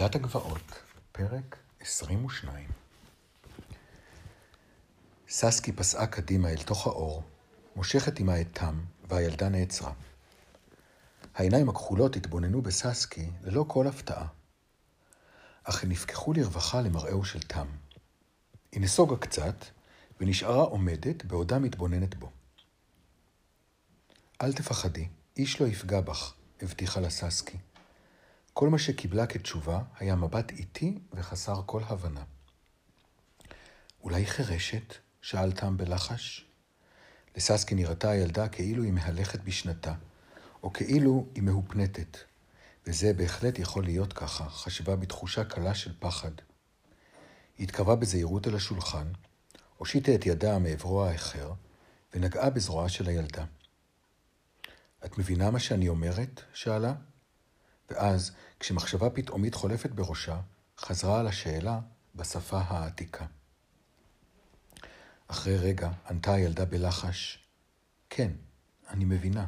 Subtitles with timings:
[0.00, 0.82] ילדת הגבעות,
[1.12, 2.68] פרק 22
[5.28, 7.22] ססקי פסעה קדימה אל תוך האור,
[7.76, 9.92] מושכת עמה את תם, והילדה נעצרה.
[11.34, 14.26] העיניים הכחולות התבוננו בססקי ללא כל הפתעה,
[15.64, 17.66] אך הן נפקחו לרווחה למראהו של תם.
[18.72, 19.64] היא נסוגה קצת,
[20.20, 22.30] ונשארה עומדת בעודה מתבוננת בו.
[24.42, 27.58] אל תפחדי, איש לא יפגע בך, הבטיחה לה ססקי.
[28.58, 32.22] כל מה שקיבלה כתשובה היה מבט איטי וחסר כל הבנה.
[34.02, 34.94] אולי חירשת?
[35.22, 36.46] שאל תם בלחש.
[37.36, 39.94] לססקי נראתה הילדה כאילו היא מהלכת בשנתה,
[40.62, 42.18] או כאילו היא מהופנטת,
[42.86, 46.32] וזה בהחלט יכול להיות ככה, חשבה בתחושה קלה של פחד.
[47.58, 49.12] היא התקרבה בזהירות אל השולחן,
[49.76, 51.52] הושיטה את ידה מעברו האחר,
[52.14, 53.44] ונגעה בזרועה של הילדה.
[55.04, 56.40] את מבינה מה שאני אומרת?
[56.54, 56.94] שאלה.
[57.90, 60.40] ואז, כשמחשבה פתאומית חולפת בראשה,
[60.78, 61.80] חזרה על השאלה
[62.14, 63.26] בשפה העתיקה.
[65.28, 67.44] אחרי רגע ענתה הילדה בלחש,
[68.10, 68.30] כן,
[68.88, 69.46] אני מבינה.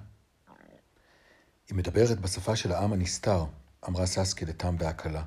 [1.69, 3.45] היא מדברת בשפה של העם הנסתר,
[3.89, 5.25] אמרה ססקי לתם בהקלה.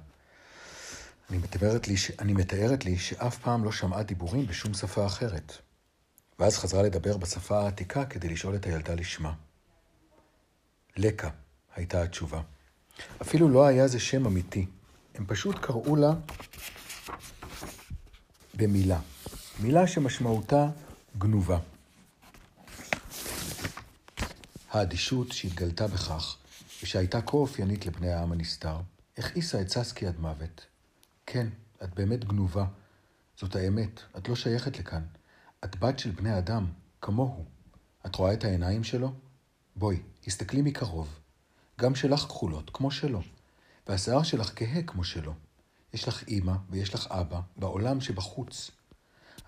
[1.29, 2.11] אני מתארת, לי ש...
[2.19, 5.53] אני מתארת לי שאף פעם לא שמעה דיבורים בשום שפה אחרת.
[6.39, 9.33] ואז חזרה לדבר בשפה העתיקה כדי לשאול את הילדה לשמה.
[10.97, 11.29] לקה,
[11.75, 12.41] הייתה התשובה.
[13.21, 14.65] אפילו לא היה זה שם אמיתי.
[15.15, 16.13] הם פשוט קראו לה
[18.53, 18.99] במילה.
[19.59, 20.69] מילה שמשמעותה
[21.17, 21.59] גנובה.
[24.71, 26.37] האדישות שהתגלתה בכך,
[26.83, 28.77] ושהייתה כה אופיינית לבני העם הנסתר,
[29.17, 30.65] הכעיסה את ססקי עד מוות.
[31.25, 31.47] כן,
[31.83, 32.65] את באמת גנובה.
[33.37, 35.01] זאת האמת, את לא שייכת לכאן.
[35.63, 36.65] את בת של בני אדם,
[37.01, 37.45] כמוהו.
[38.05, 39.13] את רואה את העיניים שלו?
[39.75, 39.97] בואי,
[40.27, 41.19] הסתכלי מקרוב.
[41.79, 43.21] גם שלך כחולות, כמו שלו.
[43.87, 45.33] והשיער שלך כהה כמו שלו.
[45.93, 48.71] יש לך אימא ויש לך אבא בעולם שבחוץ.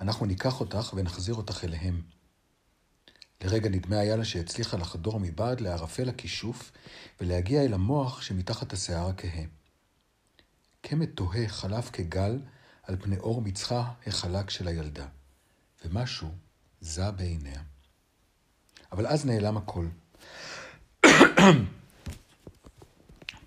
[0.02, 2.02] אנחנו ניקח אותך ונחזיר אותך אליהם.
[3.42, 6.72] לרגע נדמה היה לה שהצליחה לחדור מבעד לערפל הכישוף
[7.22, 9.44] ולהגיע אל המוח שמתחת השיער הכהה.
[10.82, 12.40] קמט תוהה חלף כגל
[12.84, 15.06] על פני אור מצחה החלק של הילדה,
[15.86, 16.30] ומשהו
[16.82, 17.62] זע בעיניה.
[18.92, 19.88] אבל אז נעלם הכל.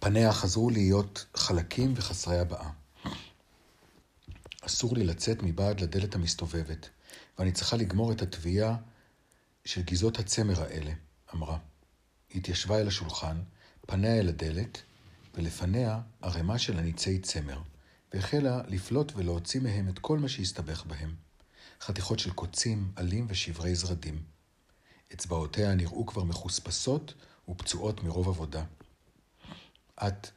[0.01, 2.71] פניה חזרו להיות חלקים וחסרי הבעה.
[4.61, 6.89] אסור לי לצאת מבעד לדלת המסתובבת,
[7.39, 8.77] ואני צריכה לגמור את התביעה
[9.65, 10.93] של גזעות הצמר האלה,
[11.35, 11.59] אמרה.
[12.31, 13.37] היא התיישבה אל השולחן,
[13.87, 14.83] פניה אל הדלת,
[15.35, 17.61] ולפניה ערימה של עניצי צמר,
[18.15, 21.15] והחלה לפלוט ולהוציא מהם את כל מה שהסתבך בהם.
[21.81, 24.23] חתיכות של קוצים, עלים ושברי זרדים.
[25.13, 27.15] אצבעותיה נראו כבר מחוספסות
[27.49, 28.65] ופצועות מרוב עבודה.
[30.07, 30.31] את...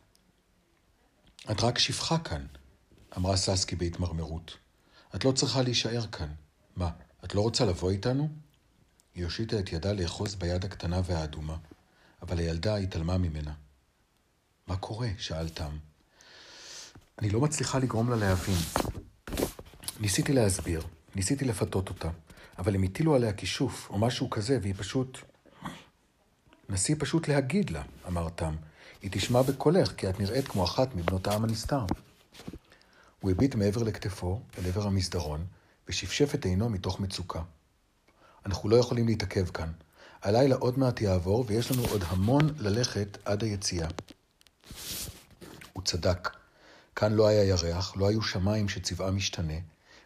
[1.51, 2.45] את רק שפחה כאן,
[3.17, 4.57] אמרה ססקי בהתמרמרות.
[5.15, 6.33] את לא צריכה להישאר כאן.
[6.75, 6.89] מה,
[7.25, 8.29] את לא רוצה לבוא איתנו?
[9.15, 11.57] היא הושיטה את ידה לאחוז ביד הקטנה והאדומה,
[12.21, 13.53] אבל הילדה התעלמה ממנה.
[14.67, 15.07] מה קורה?
[15.17, 15.77] שאל תם.
[17.19, 18.57] אני לא מצליחה לגרום לה להבין.
[19.99, 22.09] ניסיתי להסביר, ניסיתי לפתות אותה,
[22.57, 25.17] אבל הם הטילו עליה כישוף או משהו כזה, והיא פשוט...
[26.69, 28.55] נסי פשוט להגיד לה, אמר תם.
[29.01, 31.85] היא תשמע בקולך, כי את נראית כמו אחת מבנות העם הנסתר.
[33.19, 35.45] הוא הביט מעבר לכתפו, אל עבר המסדרון,
[35.89, 37.41] ושפשף את עינו מתוך מצוקה.
[38.45, 39.71] אנחנו לא יכולים להתעכב כאן.
[40.21, 43.87] הלילה עוד מעט יעבור, ויש לנו עוד המון ללכת עד היציאה.
[45.73, 46.29] הוא צדק.
[46.95, 49.53] כאן לא היה ירח, לא היו שמיים שצבעם משתנה,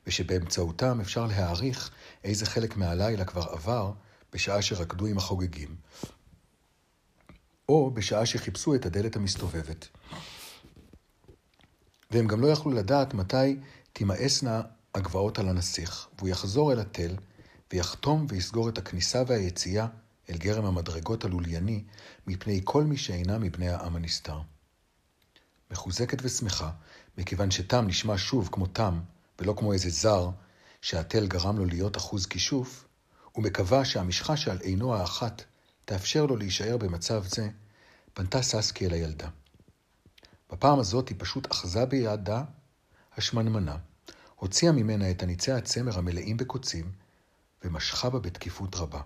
[0.08, 1.92] ושבאמצעותם אפשר להעריך
[2.24, 3.92] איזה חלק מהלילה כבר עבר
[4.34, 5.76] בשעה שרקדו עם החוגגים,
[7.70, 9.88] או בשעה שחיפשו את הדלת המסתובבת.
[12.12, 13.58] והם גם לא יכלו לדעת מתי
[13.94, 14.62] תימאסנה
[14.96, 17.16] הגבעות על הנסיך, והוא יחזור אל התל,
[17.74, 19.88] ויחתום ויסגור את הכניסה והיציאה
[20.30, 21.84] אל גרם המדרגות הלולייני
[22.28, 24.40] מפני כל מי שאינם מבני העם הנסתר.
[25.72, 26.72] מחוזקת ושמחה,
[27.18, 29.00] מכיוון שתם נשמע שוב כמו תם,
[29.40, 30.30] ולא כמו איזה זר,
[30.82, 32.88] שהתל גרם לו להיות אחוז כישוף,
[33.36, 35.44] ומקווה שהמשחה שעל עינו האחת
[35.86, 37.50] תאפשר לו להישאר במצב זה,
[38.14, 39.28] פנתה ססקי אל הילדה.
[40.52, 42.44] בפעם הזאת היא פשוט אחזה בידה
[43.18, 43.78] השמנמנה,
[44.36, 46.92] הוציאה ממנה את הניצי הצמר המלאים בקוצים,
[47.64, 49.02] ומשכה בה בתקיפות רבה.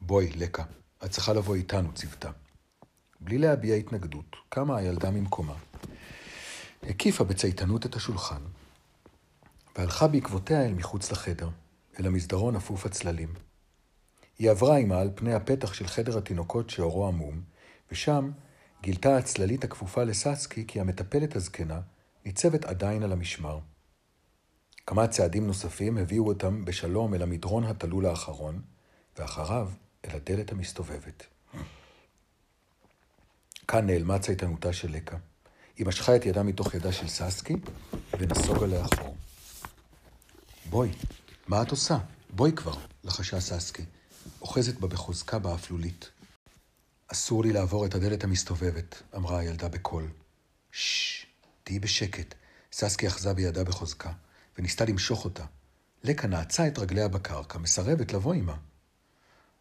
[0.00, 0.64] בואי, לקה,
[1.04, 2.30] את צריכה לבוא איתנו, ציוותה.
[3.20, 5.54] בלי להביע התנגדות, קמה הילדה ממקומה,
[6.82, 8.42] הקיפה בצייתנות את השולחן,
[9.76, 11.48] והלכה בעקבותיה אל מחוץ לחדר,
[12.00, 13.34] אל המסדרון אפוף הצללים.
[14.38, 17.42] היא עברה עמה על פני הפתח של חדר התינוקות שאורו עמום,
[17.92, 18.30] ושם
[18.82, 21.80] גילתה הצללית הכפופה לססקי כי המטפלת הזקנה
[22.24, 23.58] ניצבת עדיין על המשמר.
[24.86, 28.62] כמה צעדים נוספים הביאו אותם בשלום אל המדרון התלול האחרון,
[29.18, 29.70] ואחריו
[30.04, 31.26] אל הדלת המסתובבת.
[33.68, 35.16] כאן נעלמה צייתנותה של לקה.
[35.76, 37.56] היא משכה את ידה מתוך ידה של ססקי
[38.18, 39.16] ונסוגה לאחור.
[40.70, 40.90] בואי,
[41.48, 41.98] מה את עושה?
[42.30, 43.82] בואי כבר, לחשה ססקי,
[44.42, 46.10] אוחזת בה בחוזקה באפלולית.
[47.08, 50.08] אסור לי לעבור את הדלת המסתובבת, אמרה הילדה בקול.
[50.72, 51.26] ששש,
[51.64, 52.34] תהיי בשקט.
[52.72, 54.12] ססקי אחזה בידה בחוזקה,
[54.58, 55.44] וניסתה למשוך אותה.
[56.04, 58.56] לקה נעצה את רגליה בקרקע, מסרבת לבוא עמה.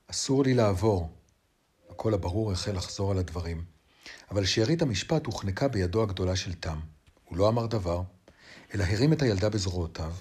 [0.07, 1.09] אסור לי לעבור.
[1.89, 3.65] הקול הברור החל לחזור על הדברים.
[4.31, 6.79] אבל שארית המשפט הוחנקה בידו הגדולה של תם.
[7.25, 8.01] הוא לא אמר דבר,
[8.75, 10.13] אלא הרים את הילדה בזרועותיו,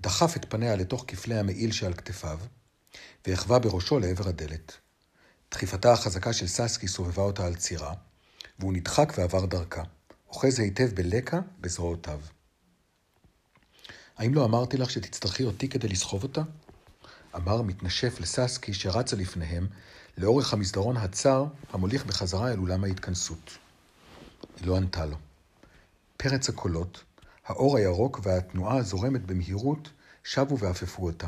[0.00, 2.38] דחף את פניה לתוך כפלי המעיל שעל כתפיו,
[3.26, 4.72] והחווה בראשו לעבר הדלת.
[5.50, 7.94] דחיפתה החזקה של ססקי סובבה אותה על צירה,
[8.58, 9.82] והוא נדחק ועבר דרכה,
[10.28, 12.20] אוחז היטב בלקה בזרועותיו.
[14.16, 16.42] האם לא אמרתי לך שתצטרכי אותי כדי לסחוב אותה?
[17.36, 19.66] אמר מתנשף לססקי שרצה לפניהם
[20.18, 23.58] לאורך המסדרון הצר המוליך בחזרה אל אולם ההתכנסות.
[24.56, 25.16] היא לא ענתה לו.
[26.16, 27.04] פרץ הקולות,
[27.46, 29.90] האור הירוק והתנועה הזורמת במהירות
[30.24, 31.26] שבו ואפפו אותה,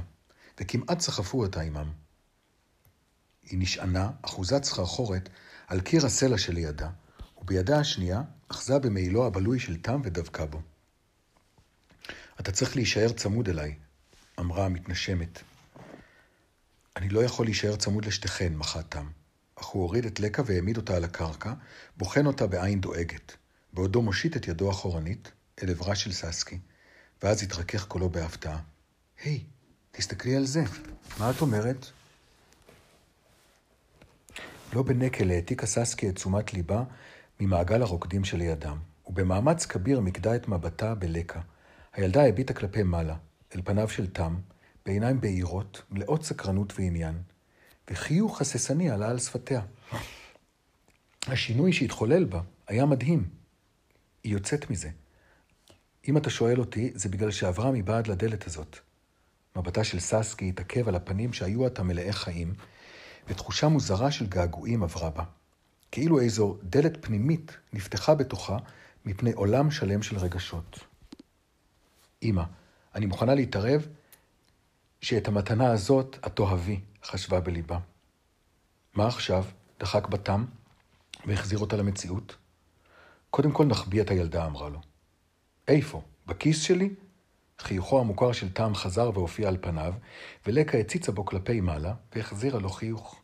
[0.60, 1.92] וכמעט סחפו אותה עמם.
[3.42, 5.28] היא נשענה, אחוזת סחרחורת,
[5.66, 6.90] על קיר הסלע שלידה,
[7.38, 10.62] ובידה השנייה אחזה במעילו הבלוי של תם ודבקה בו.
[12.40, 13.74] אתה צריך להישאר צמוד אליי,
[14.40, 15.42] אמרה המתנשמת.
[16.96, 19.10] אני לא יכול להישאר צמוד לשתיכן, מחה תם.
[19.54, 21.52] אך הוא הוריד את לקה והעמיד אותה על הקרקע,
[21.96, 23.36] בוחן אותה בעין דואגת,
[23.72, 25.32] בעודו מושיט את ידו אחורנית
[25.62, 26.58] אל עברה של ססקי,
[27.22, 28.58] ואז התרכך קולו בהפתעה.
[29.24, 29.61] היי, hey,
[29.94, 30.62] תסתכלי על זה,
[31.18, 31.86] מה את אומרת?
[34.72, 36.82] לא בנקל העתיקה ססקי את תשומת ליבה
[37.40, 41.40] ממעגל הרוקדים שלידם, ובמאמץ כביר מיקדה את מבטה בלקה.
[41.92, 43.16] הילדה הביטה כלפי מעלה,
[43.54, 44.36] אל פניו של תם,
[44.86, 47.22] בעיניים בהירות, מלאות סקרנות ועניין,
[47.90, 49.60] וחיוך הססני עלה על שפתיה.
[51.26, 53.28] השינוי שהתחולל בה היה מדהים.
[54.24, 54.90] היא יוצאת מזה.
[56.08, 58.78] אם אתה שואל אותי, זה בגלל שעברה מבעד לדלת הזאת.
[59.56, 62.54] מבטה של ססקי התעכב על הפנים שהיו עתה מלאי חיים,
[63.28, 65.24] ותחושה מוזרה של געגועים עברה בה.
[65.90, 68.56] כאילו איזו דלת פנימית נפתחה בתוכה
[69.04, 70.78] מפני עולם שלם של רגשות.
[72.22, 72.42] אמא,
[72.94, 73.86] אני מוכנה להתערב
[75.00, 77.78] שאת המתנה הזאת את תאהבי, חשבה בליבה.
[78.94, 79.44] מה עכשיו?
[79.80, 80.44] דחק בתם
[81.26, 82.36] והחזיר אותה למציאות.
[83.30, 84.80] קודם כל נחביא את הילדה, אמרה לו.
[85.68, 86.02] איפה?
[86.26, 86.94] בכיס שלי?
[87.58, 89.94] חיוכו המוכר של טעם חזר והופיע על פניו,
[90.46, 93.20] ולקה הציצה בו כלפי מעלה, והחזירה לו חיוך.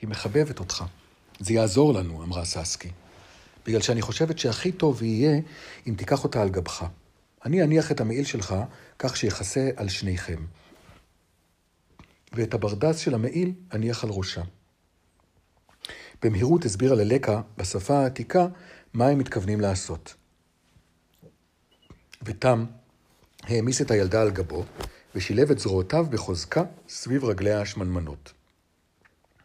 [0.00, 0.84] היא מחבבת אותך.
[1.40, 2.90] זה יעזור לנו, אמרה ססקי.
[3.66, 5.40] בגלל שאני חושבת שהכי טוב יהיה
[5.86, 6.86] אם תיקח אותה על גבך.
[7.44, 8.54] אני אניח את המעיל שלך
[8.98, 10.44] כך שיכסה על שניכם.
[12.32, 14.42] ואת הברדס של המעיל אניח על ראשה.
[16.22, 18.46] במהירות הסבירה ללקה, בשפה העתיקה,
[18.94, 20.14] מה הם מתכוונים לעשות.
[22.22, 22.64] ותם
[23.48, 24.64] העמיס את הילדה על גבו,
[25.14, 28.32] ושילב את זרועותיו בחוזקה סביב רגליה השמנמנות.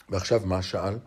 [0.09, 0.97] ועכשיו מה שאל?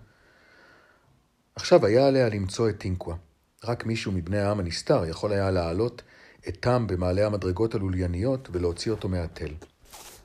[1.56, 3.16] עכשיו היה עליה למצוא את טינקווה.
[3.64, 6.02] רק מישהו מבני העם הנסתר יכול היה להעלות
[6.48, 9.54] את תם במעלה המדרגות הלולייניות ולהוציא אותו מהתל.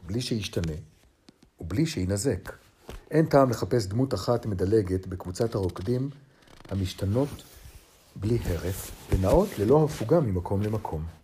[0.06, 0.74] בלי שישתנה
[1.60, 2.54] ובלי שיינזק.
[3.12, 6.10] אין טעם לחפש דמות אחת מדלגת בקבוצת הרוקדים
[6.70, 7.44] המשתנות
[8.16, 11.17] בלי הרף, ונעות ללא הפוגה ממקום למקום.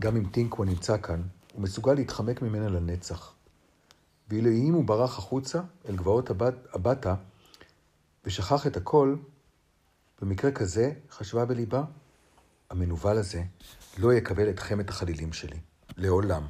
[0.00, 1.22] גם אם טינקו נמצא כאן,
[1.52, 3.34] הוא מסוגל להתחמק ממנה לנצח.
[4.28, 7.14] ואילו אם הוא ברח החוצה אל גבעות הבת, הבטה
[8.24, 9.16] ושכח את הכל,
[10.22, 11.84] במקרה כזה, חשבה בליבה,
[12.70, 13.42] המנוול הזה
[13.98, 15.56] לא יקבל את חמת החלילים שלי.
[15.96, 16.46] לעולם.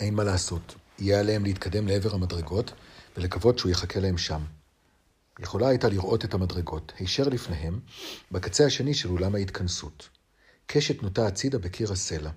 [0.00, 0.74] אין מה לעשות.
[0.98, 2.72] יהיה עליהם להתקדם לעבר המדרגות
[3.16, 4.42] ולקוות שהוא יחכה להם שם.
[5.38, 7.80] יכולה הייתה לראות את המדרגות, הישר לפניהם,
[8.30, 10.08] בקצה השני של אולם ההתכנסות.
[10.72, 12.30] קשת נוטה הצידה בקיר הסלע.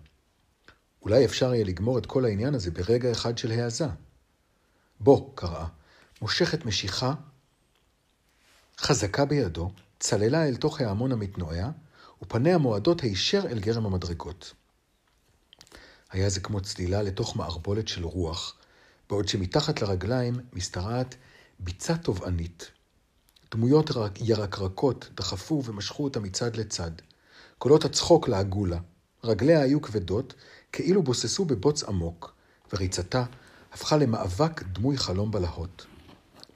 [1.02, 3.86] אולי אפשר יהיה לגמור את כל העניין הזה ברגע אחד של העזה.
[5.00, 5.68] בוא, קראה,
[6.22, 7.14] מושכת משיכה
[8.78, 11.70] חזקה בידו, צללה אל תוך ההמון המתנועע,
[12.22, 14.54] ופניה מועדות הישר אל גרם המדרגות.
[16.12, 18.56] היה זה כמו צלילה לתוך מערבולת של רוח,
[19.10, 21.16] בעוד שמתחת לרגליים משתרעת
[21.60, 22.72] ביצה תובענית.
[23.52, 26.92] דמויות ירקרקות דחפו ומשכו אותה מצד לצד.
[27.64, 28.78] קולות הצחוק לעגו לה.
[29.24, 30.34] רגליה היו כבדות,
[30.72, 32.36] כאילו בוססו בבוץ עמוק,
[32.74, 33.24] וריצתה
[33.74, 35.86] הפכה למאבק דמוי חלום בלהות.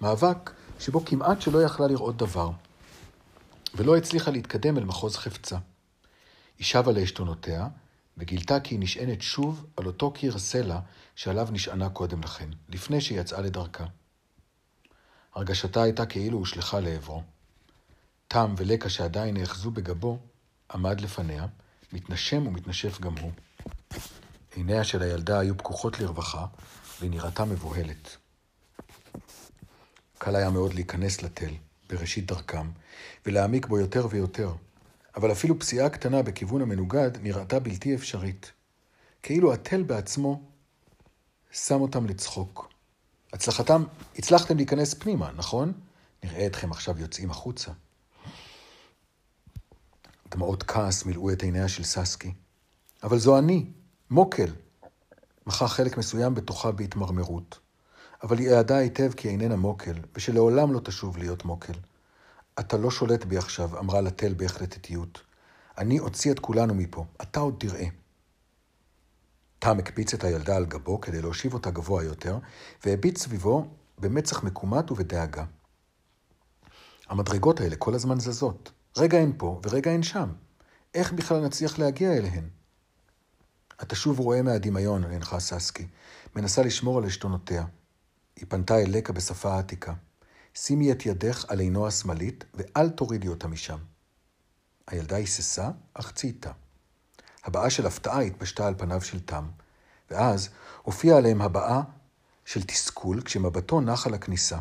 [0.01, 2.51] מאבק שבו כמעט שלא יכלה לראות דבר.
[3.75, 5.57] ולא הצליחה להתקדם אל מחוז חפצה.
[6.57, 7.67] היא שבה לעשתונותיה,
[8.17, 10.79] וגילתה כי היא נשענת שוב על אותו קיר סלע
[11.15, 13.85] שעליו נשענה קודם לכן, לפני שהיא יצאה לדרכה.
[15.35, 17.23] הרגשתה הייתה כאילו הושלכה לעברו.
[18.27, 20.19] תם ולקה שעדיין נאחזו בגבו,
[20.73, 21.45] עמד לפניה,
[21.93, 23.31] מתנשם ומתנשף גם הוא.
[24.55, 26.45] עיניה של הילדה היו פקוחות לרווחה,
[26.99, 28.17] והיא נראתה מבוהלת.
[30.17, 31.51] קל היה מאוד להיכנס לתל,
[31.89, 32.69] בראשית דרכם,
[33.25, 34.53] ולהעמיק בו יותר ויותר,
[35.15, 38.51] אבל אפילו פסיעה קטנה בכיוון המנוגד נראתה בלתי אפשרית.
[39.23, 40.41] כאילו התל בעצמו
[41.51, 42.73] שם אותם לצחוק.
[43.33, 43.83] הצלחתם,
[44.17, 45.73] הצלחתם להיכנס פנימה, נכון?
[46.23, 47.71] נראה אתכם עכשיו יוצאים החוצה.
[50.31, 52.33] דמעות כעס מילאו את עיניה של ססקי.
[53.03, 53.65] אבל זו אני,
[54.09, 54.51] מוקל.
[55.47, 57.59] מחה חלק מסוים בתוכה בהתמרמרות.
[58.23, 61.73] אבל היא ידעה היטב כי איננה מוקל, ושלעולם לא תשוב להיות מוקל.
[62.59, 65.21] אתה לא שולט בי עכשיו, אמרה לתל בהחלטתיות.
[65.77, 67.85] אני אוציא את כולנו מפה, אתה עוד תראה.
[69.59, 72.37] תם הקפיץ את הילדה על גבו כדי להושיב אותה גבוה יותר,
[72.85, 73.67] והביט סביבו
[73.99, 75.43] במצח מקומט ובדאגה.
[77.09, 78.71] המדרגות האלה כל הזמן זזות.
[78.97, 80.29] רגע הן פה ורגע הן שם.
[80.93, 82.49] איך בכלל נצליח להגיע אליהן?
[83.81, 85.87] אתה שוב רואה מהדמיון, הנחה ססקי,
[86.35, 87.65] מנסה לשמור על עשתונותיה.
[88.35, 89.93] היא פנתה אל לקה בשפה העתיקה.
[90.53, 93.77] שימי את ידך על עינו השמאלית, ואל תורידי אותה משם.
[94.87, 96.51] הילדה היססה, אך צייתה.
[97.43, 99.47] הבעה של הפתעה התפשטה על פניו של תם,
[100.11, 100.49] ואז
[100.83, 101.81] הופיעה עליהם הבעה
[102.45, 104.59] של תסכול כשמבטו נח על הכניסה,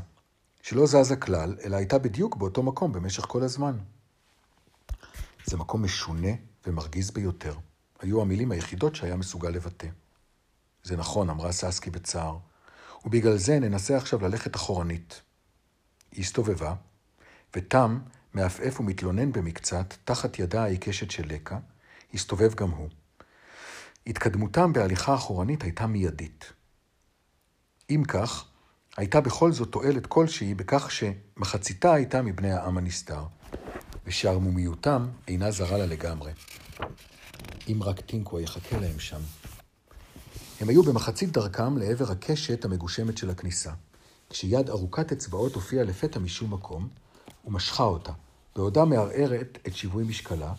[0.62, 3.78] שלא זזה כלל, אלא הייתה בדיוק באותו מקום במשך כל הזמן.
[5.46, 6.28] זה מקום משונה
[6.66, 7.54] ומרגיז ביותר.
[8.00, 9.88] היו המילים היחידות שהיה מסוגל לבטא.
[10.84, 12.38] זה נכון, אמרה ססקי בצער,
[13.04, 15.22] ובגלל זה ננסה עכשיו ללכת אחורנית.
[16.12, 16.74] היא הסתובבה,
[17.56, 17.98] ותם,
[18.34, 21.58] מעפעף ומתלונן במקצת, תחת ידה העיקשת של לקה,
[22.14, 22.88] הסתובב גם הוא.
[24.06, 26.52] התקדמותם בהליכה אחורנית הייתה מיידית.
[27.90, 28.48] אם כך,
[28.96, 33.24] הייתה בכל זאת תועלת כלשהי בכך שמחציתה הייתה מבני העם הנסתר,
[34.06, 36.32] ושערמומיותם אינה זרה לה לגמרי.
[37.68, 39.20] אם רק טינקו יחכה להם שם.
[40.60, 43.72] הם היו במחצית דרכם לעבר הקשת המגושמת של הכניסה,
[44.30, 46.88] כשיד ארוכת אצבעות הופיעה לפתע משום מקום,
[47.44, 48.12] ומשכה אותה,
[48.56, 50.52] בעודה מערערת את שיווי משקלה,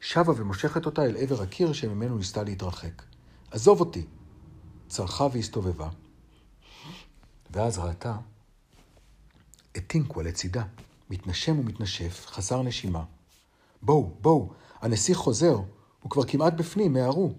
[0.00, 3.02] שבה ומושכת אותה אל עבר הקיר שממנו ניסתה להתרחק.
[3.50, 4.06] עזוב אותי!
[4.88, 5.88] צרחה והסתובבה.
[7.50, 8.16] ואז ראתה
[9.76, 10.62] את טינקווה לצידה,
[11.10, 13.04] מתנשם ומתנשף, חסר נשימה.
[13.82, 15.56] בואו, בואו, הנסיך חוזר,
[16.02, 17.32] הוא כבר כמעט בפנים, מהרו.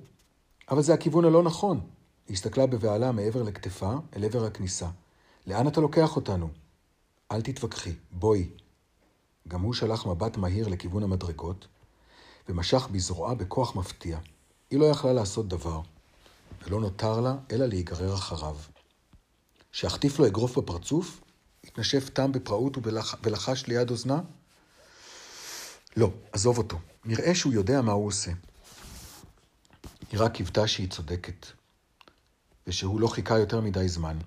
[0.72, 1.80] אבל זה הכיוון הלא נכון.
[2.28, 4.88] היא הסתכלה בבהלה מעבר לכתפה, אל עבר הכניסה.
[5.48, 6.50] לאן אתה לוקח אותנו?
[7.32, 8.50] אל תתווכחי, בואי.
[9.48, 11.68] גם הוא שלח מבט מהיר לכיוון המדרגות,
[12.50, 14.20] ומשך בזרועה בכוח מפתיע.
[14.72, 15.82] היא לא יכלה לעשות דבר,
[16.64, 18.56] ולא נותר לה אלא להיגרר אחריו.
[19.72, 21.22] שאחטיף לו אגרוף בפרצוף,
[21.64, 22.78] התנשף תם בפראות.
[23.24, 24.22] ולחש ליד אוזנה?
[25.98, 26.80] לא, עזוב אותו.
[27.06, 28.32] נראה שהוא יודע מה הוא עושה.
[30.12, 31.46] היא רק קיוותה שהיא צודקת,
[32.68, 34.18] ושהוא לא חיכה יותר מדי זמן.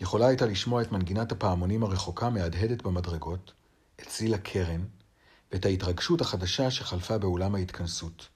[0.00, 3.52] יכולה הייתה לשמוע את מנגינת הפעמונים הרחוקה מהדהדת במדרגות,
[4.00, 4.84] את צליל הקרן,
[5.52, 8.28] ואת ההתרגשות החדשה שחלפה באולם ההתכנסות.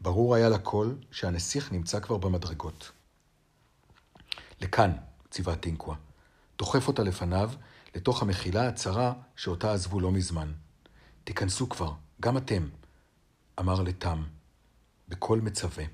[0.00, 2.90] ברור היה לכל שהנסיך נמצא כבר במדרגות.
[4.60, 4.92] לכאן,
[5.30, 5.96] ציווה טינקווה.
[6.58, 7.50] דוחף אותה לפניו,
[7.94, 10.52] לתוך המחילה הצרה שאותה עזבו לא מזמן.
[11.24, 12.68] תיכנסו כבר, גם אתם,
[13.60, 14.22] אמר לתם,
[15.08, 15.84] בקול מצווה.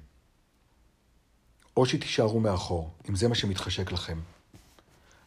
[1.76, 4.20] או שתישארו מאחור, אם זה מה שמתחשק לכם.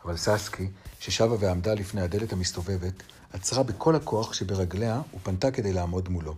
[0.06, 6.36] אבל ססקי, ששבה ועמדה לפני הדלת המסתובבת, עצרה בכל הכוח שברגליה ופנתה כדי לעמוד מולו.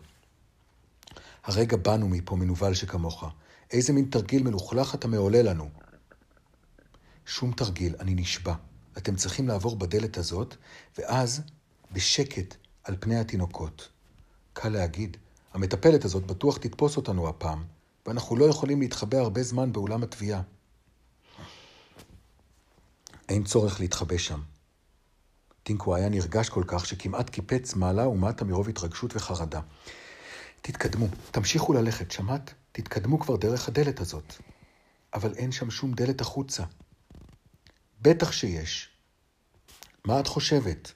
[1.44, 3.24] הרגע באנו מפה מנוול שכמוך.
[3.72, 5.70] איזה מין תרגיל מלוכלך אתה מעולה לנו.
[7.26, 8.54] שום תרגיל, אני נשבע.
[8.98, 10.56] אתם צריכים לעבור בדלת הזאת,
[10.98, 11.42] ואז,
[11.92, 13.90] בשקט, על פני התינוקות.
[14.54, 15.18] קל להגיד,
[15.54, 17.64] המטפלת הזאת בטוח תתפוס אותנו הפעם,
[18.06, 20.42] ואנחנו לא יכולים להתחבא הרבה זמן באולם התביעה.
[23.30, 24.42] אין צורך להתחבא שם.
[25.64, 29.62] טינקו היה נרגש כל כך שכמעט קיפץ מעלה ומטה מרוב התרגשות וחרדה.
[30.62, 32.54] תתקדמו, תמשיכו ללכת, שמעת?
[32.72, 34.34] תתקדמו כבר דרך הדלת הזאת.
[35.14, 36.64] אבל אין שם שום דלת החוצה.
[38.02, 38.90] בטח שיש.
[40.06, 40.94] מה את חושבת?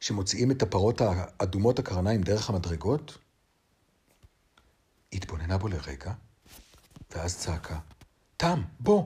[0.00, 3.18] שמוציאים את הפרות האדומות הקרניים דרך המדרגות?
[5.12, 6.12] התבוננה בו לרגע,
[7.10, 7.78] ואז צעקה,
[8.36, 9.04] תם, בוא!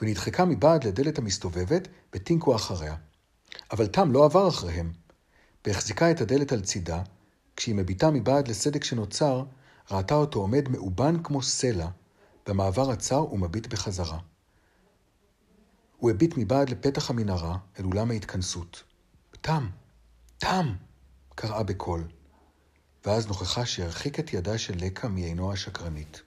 [0.00, 2.96] ונדחקה מבעד לדלת המסתובבת, וטינקו אחריה.
[3.72, 4.92] אבל תם לא עבר אחריהם.
[5.66, 7.02] והחזיקה את הדלת על צידה,
[7.56, 9.44] כשהיא מביטה מבעד לסדק שנוצר,
[9.90, 11.88] ראתה אותו עומד מאובן כמו סלע,
[12.46, 14.18] במעבר הצר ומביט בחזרה.
[15.96, 18.82] הוא הביט מבעד לפתח המנהרה אל אולם ההתכנסות.
[19.40, 19.68] תם!
[20.38, 20.74] תם!
[21.34, 22.04] קראה בקול,
[23.06, 26.22] ואז נוכחה שהרחיק את ידה של לקה מעינו השקרנית.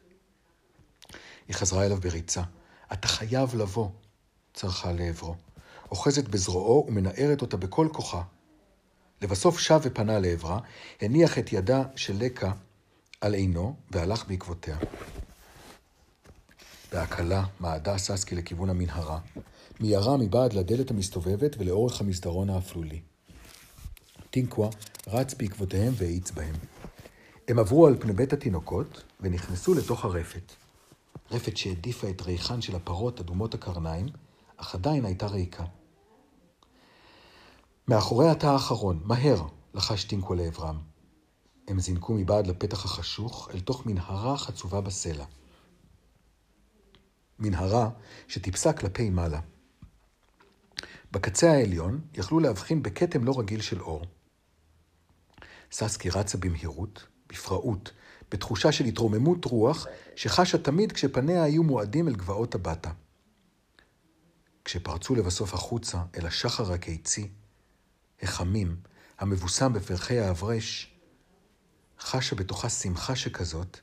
[1.47, 2.41] היא חזרה אליו בריצה.
[2.93, 3.89] אתה חייב לבוא,
[4.53, 5.35] צרחה לעברו.
[5.91, 8.23] אוחזת בזרועו ומנערת אותה בכל כוחה.
[9.21, 10.59] לבסוף שב ופנה לעברה,
[11.01, 12.51] הניח את ידה של לקה
[13.21, 14.77] על עינו והלך בעקבותיה.
[16.91, 19.19] בהקלה מעדה ססקי לכיוון המנהרה,
[19.79, 23.01] מיהרה מבעד לדלת המסתובבת ולאורך המסדרון האפלולי.
[24.29, 24.69] טינקווה
[25.07, 26.55] רץ בעקבותיהם והאיץ בהם.
[27.47, 30.51] הם עברו על פני בית התינוקות ונכנסו לתוך הרפת.
[31.31, 34.05] רפת שהעדיפה את ריחן של הפרות אדומות הקרניים,
[34.57, 35.63] אך עדיין הייתה ריקה.
[37.87, 39.41] מאחורי התא האחרון, מהר,
[39.73, 40.77] לחש טינקו לעברם.
[41.67, 45.25] הם זינקו מבעד לפתח החשוך אל תוך מנהרה חצובה בסלע.
[47.39, 47.89] מנהרה
[48.27, 49.39] שטיפסה כלפי מעלה.
[51.11, 54.05] בקצה העליון יכלו להבחין בכתם לא רגיל של אור.
[55.71, 57.91] ססקי רצה במהירות, בפראות,
[58.31, 62.91] בתחושה של התרוממות רוח שחשה תמיד כשפניה היו מועדים אל גבעות הבטה.
[64.65, 67.29] כשפרצו לבסוף החוצה אל השחר הקיצי,
[68.21, 68.75] החמים,
[69.19, 70.95] המבוסם בפרחי האברש,
[71.99, 73.79] חשה בתוכה שמחה שכזאת,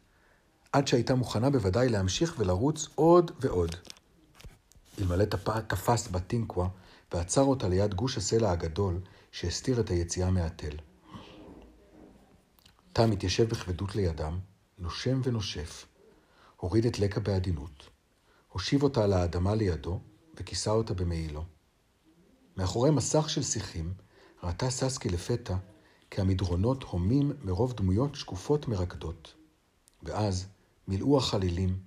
[0.77, 3.77] עד שהייתה מוכנה בוודאי להמשיך ולרוץ עוד ועוד.
[4.99, 5.25] אלמלא
[5.69, 6.69] תפס בטינקווה
[7.13, 9.01] ועצר אותה ליד גוש הסלע הגדול
[9.33, 10.77] שהסתיר את היציאה מהתל.
[12.93, 14.39] תם התיישב בכבדות לידם,
[14.79, 15.87] נושם ונושף.
[16.57, 17.89] הוריד את לקה בעדינות.
[18.49, 20.01] הושיב אותה על האדמה לידו,
[20.35, 21.45] וכיסה אותה במעילו.
[22.57, 23.93] מאחורי מסך של שיחים,
[24.43, 25.57] ראתה ססקי לפתע
[26.11, 29.35] כי המדרונות הומים מרוב דמויות שקופות מרקדות.
[30.03, 30.47] ואז
[30.89, 31.79] מילאו החלילים,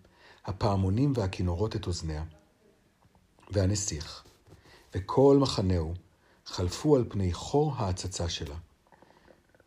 [0.45, 2.23] הפעמונים והכינורות את אוזניה.
[3.51, 4.23] והנסיך,
[4.95, 5.93] וכל מחנהו,
[6.45, 8.55] חלפו על פני חור ההצצה שלה.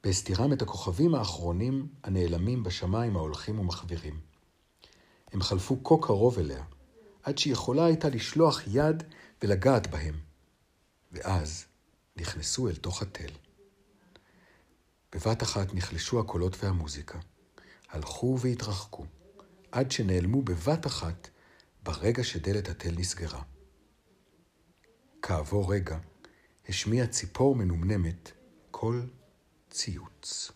[0.05, 4.21] בהסתירם את הכוכבים האחרונים הנעלמים בשמיים ההולכים ומחווירים.
[5.33, 6.65] הם חלפו כה קרוב אליה,
[7.23, 9.03] עד שיכולה הייתה לשלוח יד
[9.43, 10.15] ולגעת בהם.
[11.13, 11.65] ואז
[12.17, 13.33] נכנסו אל תוך התל.
[15.13, 17.19] בבת אחת נחלשו הקולות והמוזיקה,
[17.91, 19.05] הלכו והתרחקו,
[19.73, 21.29] עד שנעלמו בבת אחת
[21.83, 23.43] ברגע שדלת התל נסגרה.
[25.23, 25.99] כעבור רגע,
[26.69, 28.33] השמיע ציפור מנומנמת
[28.71, 29.11] קול
[29.71, 30.53] ציוץ.